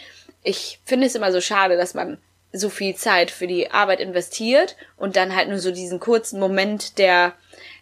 ich 0.42 0.80
finde 0.84 1.06
es 1.06 1.14
immer 1.14 1.32
so 1.32 1.40
schade, 1.40 1.78
dass 1.78 1.94
man 1.94 2.18
so 2.58 2.68
viel 2.68 2.94
Zeit 2.94 3.30
für 3.30 3.46
die 3.46 3.70
Arbeit 3.70 4.00
investiert 4.00 4.76
und 4.96 5.16
dann 5.16 5.34
halt 5.34 5.48
nur 5.48 5.58
so 5.58 5.70
diesen 5.70 6.00
kurzen 6.00 6.40
Moment 6.40 6.98
der, 6.98 7.32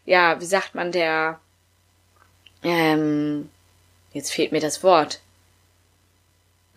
ja, 0.05 0.41
wie 0.41 0.47
sagt 0.47 0.75
man, 0.75 0.93
der, 0.93 1.41
ähm, 2.63 3.51
jetzt 4.13 4.33
fehlt 4.33 4.53
mir 4.53 4.61
das 4.61 4.83
Wort. 4.83 5.21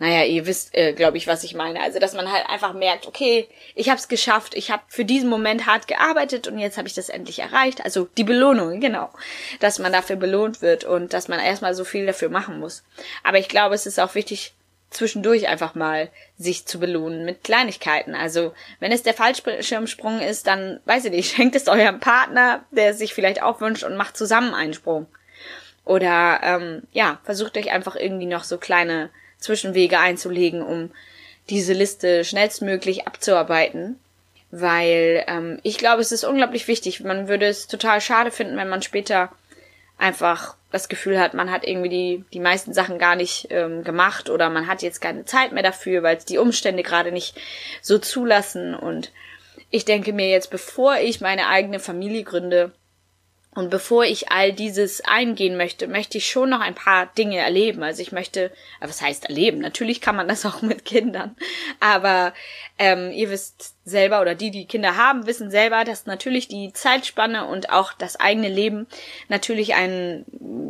Naja, 0.00 0.24
ihr 0.24 0.46
wisst, 0.46 0.76
äh, 0.76 0.92
glaube 0.92 1.16
ich, 1.16 1.26
was 1.26 1.42
ich 1.42 1.54
meine. 1.54 1.80
Also, 1.82 1.98
dass 1.98 2.14
man 2.14 2.30
halt 2.30 2.48
einfach 2.48 2.72
merkt, 2.72 3.08
okay, 3.08 3.48
ich 3.74 3.88
habe 3.88 3.98
es 3.98 4.06
geschafft, 4.06 4.54
ich 4.54 4.70
habe 4.70 4.82
für 4.86 5.04
diesen 5.04 5.28
Moment 5.28 5.66
hart 5.66 5.88
gearbeitet 5.88 6.46
und 6.46 6.60
jetzt 6.60 6.78
habe 6.78 6.86
ich 6.86 6.94
das 6.94 7.08
endlich 7.08 7.40
erreicht. 7.40 7.84
Also 7.84 8.08
die 8.16 8.22
Belohnung, 8.22 8.78
genau. 8.78 9.10
Dass 9.58 9.80
man 9.80 9.92
dafür 9.92 10.14
belohnt 10.14 10.62
wird 10.62 10.84
und 10.84 11.12
dass 11.14 11.26
man 11.26 11.40
erstmal 11.40 11.74
so 11.74 11.84
viel 11.84 12.06
dafür 12.06 12.28
machen 12.28 12.60
muss. 12.60 12.84
Aber 13.24 13.38
ich 13.38 13.48
glaube, 13.48 13.74
es 13.74 13.86
ist 13.86 13.98
auch 13.98 14.14
wichtig, 14.14 14.52
zwischendurch 14.90 15.48
einfach 15.48 15.74
mal 15.74 16.10
sich 16.38 16.66
zu 16.66 16.78
belohnen 16.80 17.24
mit 17.24 17.44
Kleinigkeiten. 17.44 18.14
Also 18.14 18.52
wenn 18.80 18.92
es 18.92 19.02
der 19.02 19.14
Fallschirmsprung 19.14 20.20
ist, 20.20 20.46
dann 20.46 20.80
weiß 20.86 21.06
ich 21.06 21.10
nicht, 21.10 21.30
schenkt 21.36 21.56
es 21.56 21.68
eurem 21.68 22.00
Partner, 22.00 22.64
der 22.70 22.94
sich 22.94 23.14
vielleicht 23.14 23.42
auch 23.42 23.60
wünscht 23.60 23.84
und 23.84 23.96
macht 23.96 24.16
zusammen 24.16 24.54
einen 24.54 24.74
Sprung. 24.74 25.06
Oder 25.84 26.40
ähm, 26.42 26.82
ja, 26.92 27.18
versucht 27.24 27.56
euch 27.56 27.70
einfach 27.70 27.96
irgendwie 27.96 28.26
noch 28.26 28.44
so 28.44 28.58
kleine 28.58 29.10
Zwischenwege 29.38 29.98
einzulegen, 29.98 30.62
um 30.62 30.90
diese 31.48 31.72
Liste 31.72 32.24
schnellstmöglich 32.24 33.06
abzuarbeiten. 33.06 33.98
Weil 34.50 35.24
ähm, 35.26 35.58
ich 35.62 35.78
glaube, 35.78 36.00
es 36.00 36.12
ist 36.12 36.24
unglaublich 36.24 36.68
wichtig. 36.68 37.00
Man 37.00 37.28
würde 37.28 37.46
es 37.46 37.66
total 37.66 38.00
schade 38.00 38.30
finden, 38.30 38.56
wenn 38.56 38.68
man 38.68 38.82
später 38.82 39.30
einfach 39.98 40.56
das 40.70 40.88
Gefühl 40.88 41.18
hat, 41.18 41.34
man 41.34 41.50
hat 41.50 41.66
irgendwie 41.66 41.88
die, 41.88 42.24
die 42.32 42.40
meisten 42.40 42.72
Sachen 42.72 42.98
gar 42.98 43.16
nicht 43.16 43.48
ähm, 43.50 43.84
gemacht 43.84 44.30
oder 44.30 44.50
man 44.50 44.66
hat 44.66 44.82
jetzt 44.82 45.00
keine 45.00 45.24
Zeit 45.24 45.52
mehr 45.52 45.62
dafür, 45.62 46.02
weil 46.02 46.16
es 46.16 46.24
die 46.24 46.38
Umstände 46.38 46.82
gerade 46.82 47.10
nicht 47.10 47.36
so 47.82 47.98
zulassen. 47.98 48.74
Und 48.74 49.12
ich 49.70 49.84
denke 49.84 50.12
mir 50.12 50.28
jetzt, 50.28 50.50
bevor 50.50 50.96
ich 50.98 51.20
meine 51.20 51.48
eigene 51.48 51.80
Familie 51.80 52.22
gründe, 52.22 52.72
und 53.58 53.70
bevor 53.70 54.04
ich 54.04 54.30
all 54.30 54.52
dieses 54.52 55.00
eingehen 55.00 55.56
möchte, 55.56 55.88
möchte 55.88 56.18
ich 56.18 56.30
schon 56.30 56.48
noch 56.48 56.60
ein 56.60 56.76
paar 56.76 57.06
Dinge 57.18 57.38
erleben. 57.38 57.82
Also 57.82 58.02
ich 58.02 58.12
möchte, 58.12 58.52
äh, 58.80 58.86
was 58.86 59.02
heißt 59.02 59.24
erleben? 59.24 59.58
Natürlich 59.58 60.00
kann 60.00 60.14
man 60.14 60.28
das 60.28 60.46
auch 60.46 60.62
mit 60.62 60.84
Kindern. 60.84 61.34
Aber 61.80 62.32
ähm, 62.78 63.10
ihr 63.10 63.30
wisst 63.30 63.74
selber 63.84 64.20
oder 64.20 64.36
die, 64.36 64.52
die 64.52 64.66
Kinder 64.66 64.96
haben, 64.96 65.26
wissen 65.26 65.50
selber, 65.50 65.82
dass 65.82 66.06
natürlich 66.06 66.46
die 66.46 66.72
Zeitspanne 66.72 67.46
und 67.46 67.70
auch 67.70 67.92
das 67.94 68.14
eigene 68.14 68.48
Leben 68.48 68.86
natürlich 69.28 69.74
einen 69.74 70.24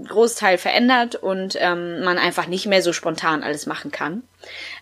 Großteil 0.08 0.56
verändert 0.56 1.14
und 1.14 1.58
ähm, 1.60 2.02
man 2.04 2.16
einfach 2.16 2.46
nicht 2.46 2.64
mehr 2.64 2.80
so 2.80 2.94
spontan 2.94 3.42
alles 3.42 3.66
machen 3.66 3.90
kann. 3.90 4.22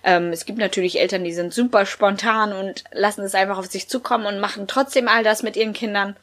Ähm, 0.05 0.31
es 0.31 0.47
gibt 0.47 0.61
natürlich 0.61 1.01
Eltern, 1.01 1.25
die 1.25 1.35
sind 1.35 1.53
super 1.53 1.87
spontan 1.87 2.53
und 2.53 2.85
lassen 2.93 3.25
es 3.25 3.35
einfach 3.35 3.59
auf 3.59 3.67
sich 3.67 3.89
zukommen 3.89 4.27
und 4.27 4.39
machen 4.39 4.69
trotzdem 4.69 5.09
all 5.09 5.25
das 5.25 5.43
mit 5.43 5.57
ihren 5.57 5.73
Kindern. 5.73 6.15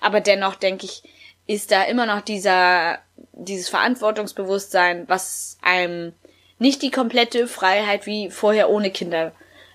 Aber 0.00 0.22
dennoch 0.22 0.54
denke 0.54 0.86
ich, 0.86 1.02
ist 1.46 1.70
da 1.70 1.84
immer 1.84 2.06
noch 2.06 2.20
dieser, 2.20 2.98
dieses 3.32 3.68
Verantwortungsbewusstsein, 3.68 5.04
was 5.08 5.58
einem 5.62 6.12
nicht 6.58 6.82
die 6.82 6.90
komplette 6.90 7.46
Freiheit 7.46 8.06
wie 8.06 8.30
vorher 8.30 8.70
ohne 8.70 8.90
Kinder 8.90 9.32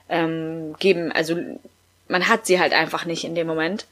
ähm, 0.10 0.76
geben. 0.80 1.12
Also 1.12 1.38
man 2.08 2.28
hat 2.28 2.46
sie 2.46 2.60
halt 2.60 2.74
einfach 2.74 3.06
nicht 3.06 3.24
in 3.24 3.36
dem 3.36 3.48
Moment. 3.48 3.86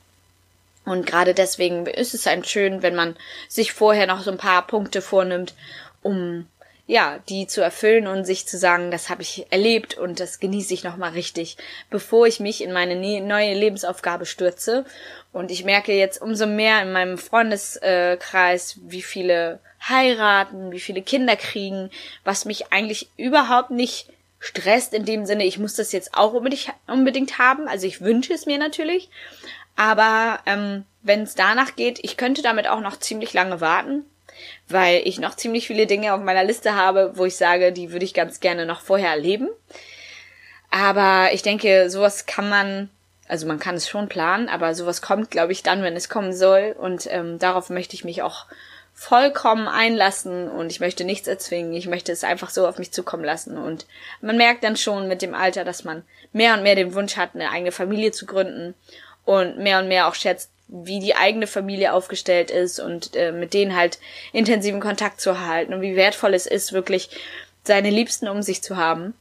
Und 0.86 1.06
gerade 1.06 1.34
deswegen 1.34 1.86
ist 1.86 2.14
es 2.14 2.28
einem 2.28 2.44
schön, 2.44 2.82
wenn 2.82 2.96
man 2.96 3.16
sich 3.48 3.74
vorher 3.74 4.08
noch 4.08 4.22
so 4.22 4.32
ein 4.32 4.38
paar 4.38 4.66
Punkte 4.66 5.02
vornimmt, 5.02 5.54
um 6.02 6.48
ja, 6.90 7.20
die 7.30 7.46
zu 7.46 7.62
erfüllen 7.62 8.08
und 8.08 8.26
sich 8.26 8.48
zu 8.48 8.58
sagen, 8.58 8.90
das 8.90 9.12
habe 9.12 9.22
ich 9.22 9.46
erlebt 9.52 9.96
und 9.96 10.20
das 10.20 10.40
genieße 10.40 10.74
ich 10.74 10.84
nochmal 10.84 11.12
richtig, 11.12 11.56
bevor 11.92 12.26
ich 12.26 12.40
mich 12.40 12.64
in 12.64 12.74
meine 12.74 12.96
ne-, 12.96 13.22
neue 13.22 13.54
Lebensaufgabe 13.54 14.26
stürze. 14.26 14.86
Und 15.32 15.52
ich 15.52 15.64
merke 15.64 15.94
jetzt 15.94 16.20
umso 16.20 16.48
mehr 16.48 16.82
in 16.82 16.92
meinem 16.92 17.20
Freundeskreis, 17.20 18.80
wie 18.88 19.04
viele 19.04 19.60
heiraten, 19.88 20.72
wie 20.72 20.80
viele 20.80 21.04
Kinder 21.04 21.36
kriegen, 21.36 21.92
was 22.24 22.46
mich 22.46 22.74
eigentlich 22.74 23.08
überhaupt 23.18 23.70
nicht 23.70 24.08
stresst 24.40 24.96
in 24.96 25.06
dem 25.06 25.28
Sinne, 25.28 25.46
ich 25.46 25.60
muss 25.60 25.76
das 25.76 25.92
jetzt 25.92 26.16
auch 26.16 26.34
unbedingt, 26.34 26.74
unbedingt 26.88 27.38
haben. 27.38 27.68
Also 27.68 27.86
ich 27.86 28.02
wünsche 28.02 28.34
es 28.34 28.48
mir 28.48 28.58
natürlich. 28.58 29.12
Aber 29.76 30.40
ähm, 30.48 30.86
wenn 31.04 31.22
es 31.22 31.36
danach 31.36 31.76
geht, 31.76 32.00
ich 32.02 32.18
könnte 32.18 32.42
damit 32.42 32.68
auch 32.68 32.82
noch 32.82 32.98
ziemlich 32.98 33.32
lange 33.34 33.62
warten 33.62 34.06
weil 34.68 35.02
ich 35.06 35.20
noch 35.20 35.36
ziemlich 35.36 35.68
viele 35.68 35.88
Dinge 35.88 36.14
auf 36.14 36.22
meiner 36.22 36.44
Liste 36.44 36.76
habe, 36.76 37.14
wo 37.16 37.26
ich 37.26 37.36
sage, 37.36 37.72
die 37.72 37.92
würde 37.92 38.06
ich 38.06 38.14
ganz 38.14 38.40
gerne 38.40 38.66
noch 38.66 38.82
vorher 38.82 39.10
erleben. 39.10 39.50
Aber 40.72 41.30
ich 41.34 41.42
denke, 41.42 41.90
sowas 41.90 42.26
kann 42.26 42.50
man, 42.50 42.90
also 43.28 43.48
man 43.48 43.60
kann 43.60 43.76
es 43.76 43.90
schon 43.90 44.10
planen, 44.10 44.50
aber 44.50 44.76
sowas 44.76 45.02
kommt, 45.02 45.32
glaube 45.32 45.52
ich, 45.52 45.64
dann, 45.64 45.82
wenn 45.82 45.96
es 45.96 46.10
kommen 46.10 46.34
soll. 46.34 46.76
Und 46.78 47.08
ähm, 47.12 47.40
darauf 47.40 47.70
möchte 47.70 47.96
ich 47.96 48.04
mich 48.04 48.22
auch 48.22 48.46
vollkommen 48.94 49.70
einlassen 49.70 50.50
und 50.50 50.74
ich 50.74 50.82
möchte 50.82 51.06
nichts 51.06 51.28
erzwingen. 51.28 51.74
Ich 51.74 51.88
möchte 51.88 52.12
es 52.12 52.26
einfach 52.26 52.50
so 52.50 52.68
auf 52.68 52.78
mich 52.78 52.92
zukommen 52.92 53.24
lassen. 53.24 53.58
Und 53.58 53.88
man 54.22 54.36
merkt 54.36 54.64
dann 54.64 54.76
schon 54.76 55.08
mit 55.08 55.22
dem 55.22 55.34
Alter, 55.34 55.64
dass 55.64 55.86
man 55.86 56.04
mehr 56.34 56.54
und 56.54 56.64
mehr 56.64 56.76
den 56.76 56.94
Wunsch 56.94 57.16
hat, 57.16 57.30
eine 57.34 57.50
eigene 57.50 57.72
Familie 57.72 58.12
zu 58.12 58.26
gründen 58.26 58.76
und 59.24 59.58
mehr 59.58 59.80
und 59.80 59.88
mehr 59.88 60.08
auch 60.08 60.16
schätzt, 60.16 60.52
wie 60.70 61.00
die 61.00 61.16
eigene 61.16 61.48
Familie 61.48 61.94
aufgestellt 61.94 62.52
ist 62.52 62.80
und 62.80 63.16
äh, 63.16 63.32
mit 63.32 63.54
denen 63.54 63.76
halt 63.76 64.00
intensiven 64.32 64.80
Kontakt 64.80 65.20
zu 65.20 65.46
halten 65.46 65.74
und 65.74 65.82
wie 65.82 65.96
wertvoll 65.96 66.34
es 66.34 66.46
ist, 66.46 66.74
wirklich 66.74 67.10
seine 67.64 67.90
Liebsten 67.90 68.28
um 68.28 68.42
sich 68.42 68.62
zu 68.62 68.78
haben. 68.78 69.14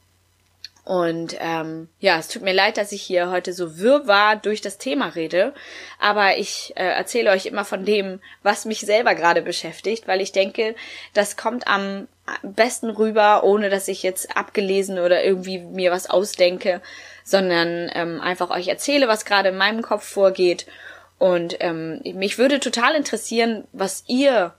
Und 0.85 1.37
ähm, 1.39 1.89
ja, 2.01 2.19
es 2.19 2.29
tut 2.29 2.41
mir 2.41 2.55
leid, 2.55 2.79
dass 2.79 2.93
ich 2.93 3.03
hier 3.03 3.31
heute 3.31 3.53
so 3.53 3.79
wirr 3.79 4.07
war 4.07 4.37
durch 4.37 4.63
das 4.63 4.79
Thema 4.79 5.09
rede, 5.09 5.53
aber 5.99 6.39
ich 6.39 6.73
äh, 6.77 6.85
erzähle 6.85 7.31
euch 7.31 7.45
immer 7.45 7.67
von 7.67 7.85
dem, 7.85 8.21
was 8.43 8.65
mich 8.65 8.81
selber 8.81 9.15
gerade 9.15 9.43
beschäftigt, 9.43 10.09
weil 10.09 10.23
ich 10.23 10.33
denke, 10.33 10.75
das 11.13 11.37
kommt 11.37 11.69
am 11.69 12.09
besten 12.43 12.89
rüber, 12.89 13.45
ohne 13.45 13.69
dass 13.69 13.89
ich 13.89 14.03
jetzt 14.03 14.35
abgelesen 14.35 14.99
oder 14.99 15.23
irgendwie 15.23 15.59
mir 15.59 15.91
was 15.91 16.09
ausdenke, 16.09 16.81
sondern 17.23 17.91
ähm, 17.95 18.23
einfach 18.23 18.49
euch 18.49 18.69
erzähle, 18.69 19.09
was 19.09 19.27
gerade 19.27 19.51
in 19.51 19.59
meinem 19.59 19.83
Kopf 19.83 20.05
vorgeht 20.05 20.67
und 21.19 21.57
ähm, 21.61 22.01
mich 22.15 22.39
würde 22.39 22.61
total 22.61 22.95
interessieren, 22.95 23.67
was 23.73 24.05
ihr 24.07 24.55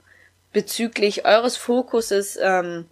bezüglich 0.52 1.24
eures 1.24 1.56
Fokuses, 1.56 2.38
ähm, 2.40 2.86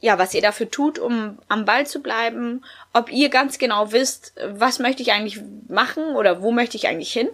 ja, 0.00 0.18
was 0.18 0.34
ihr 0.34 0.42
dafür 0.42 0.70
tut, 0.70 0.98
um 0.98 1.38
am 1.48 1.64
Ball 1.64 1.86
zu 1.86 2.00
bleiben, 2.00 2.64
ob 2.92 3.10
ihr 3.10 3.30
ganz 3.30 3.58
genau 3.58 3.92
wisst, 3.92 4.34
was 4.44 4.78
möchte 4.78 5.02
ich 5.02 5.12
eigentlich 5.12 5.40
machen 5.68 6.16
oder 6.16 6.42
wo 6.42 6.52
möchte 6.52 6.76
ich 6.76 6.86
eigentlich 6.86 7.12
hin? 7.12 7.28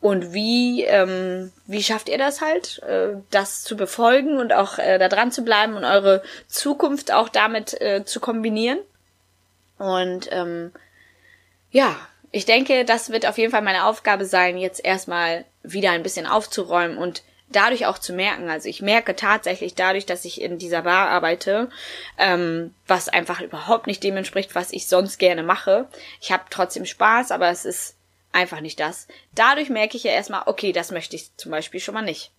Und 0.00 0.32
wie 0.32 0.84
ähm, 0.84 1.52
wie 1.66 1.82
schafft 1.82 2.08
ihr 2.08 2.18
das 2.18 2.40
halt, 2.40 2.80
äh, 2.82 3.16
das 3.30 3.62
zu 3.64 3.76
befolgen 3.76 4.38
und 4.38 4.52
auch 4.52 4.78
äh, 4.78 4.98
da 4.98 5.08
dran 5.08 5.32
zu 5.32 5.42
bleiben 5.42 5.74
und 5.74 5.84
eure 5.84 6.22
Zukunft 6.48 7.12
auch 7.12 7.28
damit 7.28 7.80
äh, 7.80 8.04
zu 8.04 8.20
kombinieren? 8.20 8.78
Und 9.78 10.28
ähm, 10.30 10.70
ja, 11.70 11.96
ich 12.32 12.44
denke, 12.44 12.84
das 12.84 13.10
wird 13.10 13.26
auf 13.26 13.38
jeden 13.38 13.52
Fall 13.52 13.62
meine 13.62 13.86
Aufgabe 13.86 14.24
sein, 14.24 14.58
jetzt 14.58 14.84
erstmal 14.84 15.44
wieder 15.62 15.90
ein 15.90 16.02
bisschen 16.02 16.26
aufzuräumen 16.26 16.98
und 16.98 17.22
dadurch 17.48 17.86
auch 17.86 17.98
zu 17.98 18.12
merken. 18.12 18.50
Also 18.50 18.68
ich 18.68 18.82
merke 18.82 19.14
tatsächlich 19.14 19.74
dadurch, 19.74 20.06
dass 20.06 20.24
ich 20.24 20.40
in 20.40 20.58
dieser 20.58 20.82
Bar 20.82 21.08
arbeite, 21.08 21.70
ähm, 22.18 22.74
was 22.86 23.08
einfach 23.08 23.40
überhaupt 23.40 23.86
nicht 23.86 24.02
dem 24.02 24.16
entspricht, 24.16 24.54
was 24.54 24.72
ich 24.72 24.88
sonst 24.88 25.18
gerne 25.18 25.42
mache. 25.42 25.88
Ich 26.20 26.32
habe 26.32 26.44
trotzdem 26.50 26.84
Spaß, 26.84 27.30
aber 27.30 27.48
es 27.48 27.64
ist 27.64 27.96
einfach 28.32 28.60
nicht 28.60 28.80
das. 28.80 29.08
Dadurch 29.34 29.70
merke 29.70 29.96
ich 29.96 30.04
ja 30.04 30.12
erstmal, 30.12 30.42
okay, 30.46 30.72
das 30.72 30.90
möchte 30.90 31.16
ich 31.16 31.34
zum 31.36 31.50
Beispiel 31.50 31.80
schon 31.80 31.94
mal 31.94 32.02
nicht. 32.02 32.32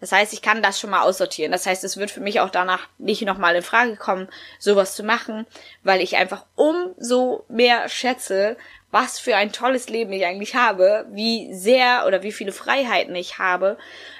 Das 0.00 0.12
heißt, 0.12 0.32
ich 0.32 0.42
kann 0.42 0.62
das 0.62 0.80
schon 0.80 0.90
mal 0.90 1.02
aussortieren. 1.02 1.52
Das 1.52 1.66
heißt, 1.66 1.84
es 1.84 1.96
wird 1.96 2.10
für 2.10 2.20
mich 2.20 2.40
auch 2.40 2.50
danach 2.50 2.88
nicht 2.98 3.22
nochmal 3.22 3.56
in 3.56 3.62
Frage 3.62 3.96
kommen, 3.96 4.28
sowas 4.58 4.94
zu 4.94 5.02
machen, 5.02 5.46
weil 5.82 6.00
ich 6.00 6.16
einfach 6.16 6.44
umso 6.54 7.44
mehr 7.48 7.88
schätze, 7.88 8.56
was 8.90 9.18
für 9.18 9.36
ein 9.36 9.52
tolles 9.52 9.88
Leben 9.88 10.12
ich 10.12 10.24
eigentlich 10.24 10.54
habe, 10.54 11.06
wie 11.10 11.52
sehr 11.54 12.04
oder 12.06 12.22
wie 12.22 12.32
viele 12.32 12.52
Freiheiten 12.52 13.14
ich 13.14 13.38
habe, 13.38 13.76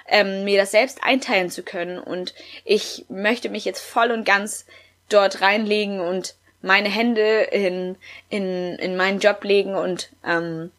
ähm, 0.06 0.44
mir 0.44 0.58
das 0.58 0.72
selbst 0.72 1.02
einteilen 1.02 1.50
zu 1.50 1.62
können. 1.62 1.98
Und 1.98 2.34
ich 2.64 3.06
möchte 3.08 3.48
mich 3.48 3.64
jetzt 3.64 3.80
voll 3.80 4.10
und 4.10 4.24
ganz 4.24 4.66
dort 5.08 5.40
reinlegen 5.40 6.00
und 6.00 6.34
meine 6.60 6.88
Hände 6.88 7.42
in, 7.42 7.96
in, 8.28 8.74
in 8.76 8.96
meinen 8.96 9.20
Job 9.20 9.42
legen 9.44 9.74
und 9.74 10.10
ähm, 10.26 10.70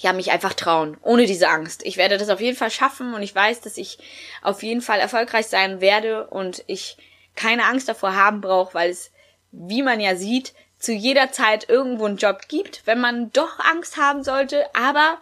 ja, 0.00 0.12
mich 0.12 0.30
einfach 0.30 0.54
trauen, 0.54 0.96
ohne 1.02 1.26
diese 1.26 1.48
Angst. 1.48 1.84
Ich 1.84 1.96
werde 1.96 2.18
das 2.18 2.28
auf 2.28 2.40
jeden 2.40 2.56
Fall 2.56 2.70
schaffen 2.70 3.14
und 3.14 3.22
ich 3.22 3.34
weiß, 3.34 3.60
dass 3.60 3.76
ich 3.76 3.98
auf 4.42 4.62
jeden 4.62 4.80
Fall 4.80 5.00
erfolgreich 5.00 5.46
sein 5.46 5.80
werde 5.80 6.28
und 6.28 6.62
ich 6.66 6.96
keine 7.34 7.64
Angst 7.64 7.88
davor 7.88 8.14
haben 8.14 8.40
brauche, 8.40 8.74
weil 8.74 8.90
es, 8.90 9.10
wie 9.50 9.82
man 9.82 10.00
ja 10.00 10.14
sieht, 10.14 10.54
zu 10.78 10.92
jeder 10.92 11.32
Zeit 11.32 11.68
irgendwo 11.68 12.04
einen 12.04 12.16
Job 12.16 12.42
gibt, 12.46 12.82
wenn 12.84 13.00
man 13.00 13.32
doch 13.32 13.58
Angst 13.58 13.96
haben 13.96 14.22
sollte. 14.22 14.66
Aber 14.74 15.18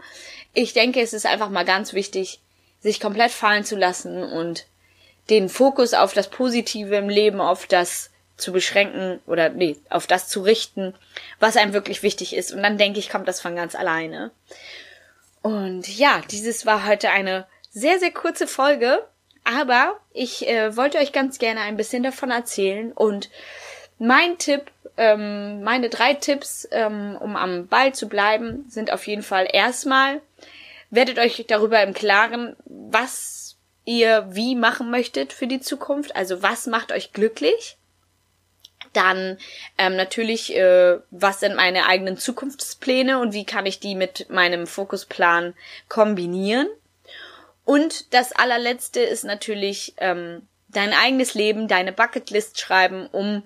ich 0.53 0.75
denke, 0.75 1.01
es 1.01 1.15
ist 1.15 1.25
einfach 1.25 1.49
mal 1.49 1.65
ganz 1.65 1.95
wichtig, 1.95 2.41
sich 2.81 3.01
komplett 3.01 3.33
fallen 3.33 3.65
zu 3.65 3.77
lassen 3.77 4.23
und 4.23 4.67
den 5.31 5.49
Fokus 5.49 5.95
auf 5.95 6.13
das 6.13 6.29
Positive 6.29 6.95
im 6.97 7.09
Leben, 7.09 7.41
auf 7.41 7.67
das 7.67 8.11
zu 8.37 8.53
beschränken 8.53 9.21
oder 9.27 9.49
nee, 9.49 9.77
auf 9.89 10.07
das 10.07 10.29
zu 10.29 10.43
richten, 10.43 10.95
was 11.41 11.57
einem 11.57 11.73
wirklich 11.73 12.03
wichtig 12.03 12.35
ist. 12.35 12.53
Und 12.53 12.63
dann 12.63 12.79
denke 12.79 12.99
ich, 12.99 13.09
kommt 13.09 13.29
das 13.29 13.41
von 13.41 13.57
ganz 13.57 13.75
alleine. 13.75 14.31
Und 15.43 15.89
ja, 15.97 16.21
dieses 16.31 16.67
war 16.67 16.87
heute 16.87 17.11
eine 17.11 17.47
sehr, 17.71 17.99
sehr 17.99 18.11
kurze 18.11 18.47
Folge, 18.47 19.05
aber 19.45 20.01
ich 20.13 20.49
äh, 20.49 20.77
wollte 20.77 20.99
euch 20.99 21.13
ganz 21.13 21.39
gerne 21.39 21.61
ein 21.61 21.77
bisschen 21.77 22.03
davon 22.03 22.31
erzählen. 22.31 22.93
Und 22.93 23.31
mein 23.99 24.39
Tipp, 24.39 24.71
ähm, 24.97 25.63
meine 25.63 25.89
drei 25.89 26.15
Tipps, 26.15 26.69
ähm, 26.73 27.17
um 27.21 27.37
am 27.37 27.69
Ball 27.69 27.95
zu 27.95 28.09
bleiben, 28.09 28.67
sind 28.69 28.93
auf 28.93 29.07
jeden 29.07 29.23
Fall 29.23 29.49
erstmal, 29.51 30.21
werdet 30.91 31.19
euch 31.19 31.45
darüber 31.49 31.83
im 31.83 31.95
Klaren, 31.95 32.57
was 32.65 33.57
ihr 33.85 34.27
wie 34.31 34.57
machen 34.57 34.91
möchtet 34.91 35.33
für 35.33 35.47
die 35.47 35.61
Zukunft. 35.61 36.17
Also 36.17 36.43
was 36.43 36.67
macht 36.67 36.93
euch 36.93 37.13
glücklich? 37.13 37.79
Dann 38.97 39.37
ähm, 39.77 39.95
natürlich, 39.95 40.57
äh, 40.57 40.99
was 41.11 41.41
sind 41.41 41.55
meine 41.55 41.87
eigenen 41.87 42.17
Zukunftspläne 42.17 43.19
und 43.19 43.35
wie 43.35 43.45
kann 43.45 43.67
ich 43.67 43.79
die 43.79 43.95
mit 43.95 44.31
meinem 44.31 44.67
Fokusplan 44.67 45.55
kombinieren. 45.89 46.67
Und 47.65 48.15
das 48.15 48.33
allerletzte 48.33 49.01
ist 49.01 49.25
natürlich 49.25 49.95
ähm, 49.99 50.49
dein 50.69 50.95
eigenes 50.95 51.35
Leben, 51.35 51.69
deine 51.69 51.93
Bucketlist 51.93 52.59
schreiben, 52.59 53.07
um 53.07 53.43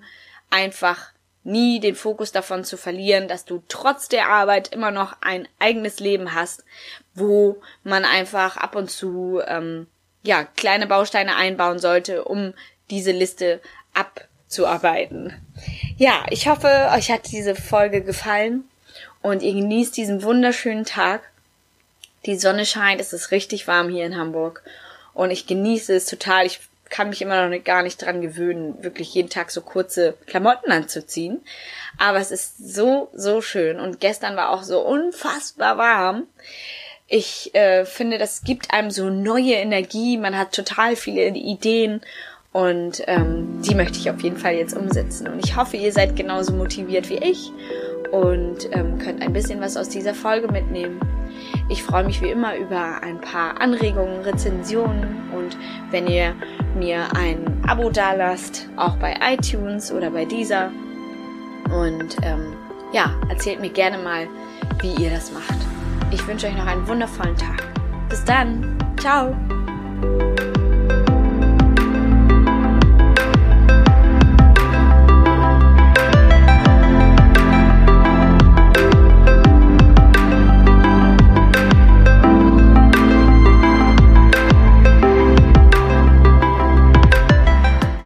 einfach 0.49 1.11
nie 1.43 1.79
den 1.79 1.95
Fokus 1.95 2.31
davon 2.31 2.63
zu 2.63 2.77
verlieren, 2.77 3.27
dass 3.27 3.45
du 3.45 3.63
trotz 3.67 4.07
der 4.07 4.29
Arbeit 4.29 4.69
immer 4.69 4.91
noch 4.91 5.17
ein 5.21 5.47
eigenes 5.59 5.99
Leben 5.99 6.33
hast, 6.33 6.63
wo 7.13 7.61
man 7.83 8.05
einfach 8.05 8.57
ab 8.57 8.75
und 8.75 8.89
zu 8.89 9.41
ähm, 9.45 9.87
ja 10.23 10.43
kleine 10.43 10.87
Bausteine 10.87 11.35
einbauen 11.35 11.79
sollte, 11.79 12.23
um 12.23 12.53
diese 12.89 13.11
Liste 13.11 13.59
ab 13.93 14.27
zu 14.51 14.67
arbeiten. 14.67 15.33
Ja, 15.97 16.25
ich 16.29 16.47
hoffe, 16.47 16.89
euch 16.93 17.09
hat 17.09 17.31
diese 17.31 17.55
Folge 17.55 18.01
gefallen 18.01 18.65
und 19.21 19.41
ihr 19.41 19.53
genießt 19.53 19.95
diesen 19.95 20.23
wunderschönen 20.23 20.85
Tag. 20.85 21.21
Die 22.25 22.37
Sonne 22.37 22.65
scheint, 22.65 23.01
es 23.01 23.13
ist 23.13 23.31
richtig 23.31 23.67
warm 23.67 23.89
hier 23.89 24.05
in 24.05 24.17
Hamburg 24.17 24.63
und 25.13 25.31
ich 25.31 25.47
genieße 25.47 25.95
es 25.95 26.05
total. 26.05 26.45
Ich 26.45 26.59
kann 26.89 27.09
mich 27.09 27.21
immer 27.21 27.47
noch 27.47 27.63
gar 27.63 27.81
nicht 27.81 28.01
dran 28.01 28.21
gewöhnen, 28.21 28.83
wirklich 28.83 29.13
jeden 29.13 29.29
Tag 29.29 29.49
so 29.49 29.61
kurze 29.61 30.15
Klamotten 30.27 30.71
anzuziehen. 30.71 31.41
Aber 31.97 32.19
es 32.19 32.31
ist 32.31 32.57
so, 32.57 33.09
so 33.13 33.41
schön. 33.41 33.79
Und 33.79 34.01
gestern 34.01 34.35
war 34.35 34.49
auch 34.49 34.63
so 34.63 34.81
unfassbar 34.81 35.77
warm. 35.77 36.27
Ich 37.07 37.55
äh, 37.55 37.85
finde, 37.85 38.17
das 38.17 38.43
gibt 38.43 38.73
einem 38.73 38.91
so 38.91 39.09
neue 39.09 39.53
Energie. 39.53 40.17
Man 40.17 40.37
hat 40.37 40.53
total 40.53 40.95
viele 40.95 41.27
Ideen 41.27 42.01
und 42.53 43.01
ähm, 43.07 43.61
die 43.61 43.75
möchte 43.75 43.97
ich 43.97 44.09
auf 44.09 44.21
jeden 44.21 44.37
Fall 44.37 44.55
jetzt 44.55 44.75
umsetzen. 44.75 45.27
Und 45.27 45.43
ich 45.45 45.55
hoffe, 45.55 45.77
ihr 45.77 45.91
seid 45.91 46.15
genauso 46.15 46.53
motiviert 46.53 47.09
wie 47.09 47.17
ich 47.17 47.51
und 48.11 48.69
ähm, 48.71 48.97
könnt 48.99 49.21
ein 49.21 49.33
bisschen 49.33 49.61
was 49.61 49.77
aus 49.77 49.89
dieser 49.89 50.13
Folge 50.13 50.51
mitnehmen. 50.51 50.99
Ich 51.69 51.81
freue 51.83 52.03
mich 52.03 52.21
wie 52.21 52.29
immer 52.29 52.57
über 52.57 53.01
ein 53.01 53.21
paar 53.21 53.61
Anregungen, 53.61 54.21
Rezensionen 54.21 55.29
und 55.33 55.57
wenn 55.91 56.07
ihr 56.07 56.35
mir 56.77 57.07
ein 57.15 57.63
Abo 57.65 57.89
dalasst, 57.89 58.67
auch 58.75 58.97
bei 58.97 59.15
iTunes 59.21 59.91
oder 59.91 60.09
bei 60.09 60.25
dieser. 60.25 60.71
Und 61.73 62.17
ähm, 62.23 62.53
ja, 62.91 63.15
erzählt 63.29 63.61
mir 63.61 63.69
gerne 63.69 63.97
mal, 63.97 64.27
wie 64.81 64.93
ihr 65.01 65.09
das 65.09 65.31
macht. 65.31 65.55
Ich 66.11 66.25
wünsche 66.27 66.47
euch 66.47 66.57
noch 66.57 66.67
einen 66.67 66.85
wundervollen 66.85 67.37
Tag. 67.37 67.65
Bis 68.09 68.23
dann. 68.25 68.77
Ciao. 68.99 69.33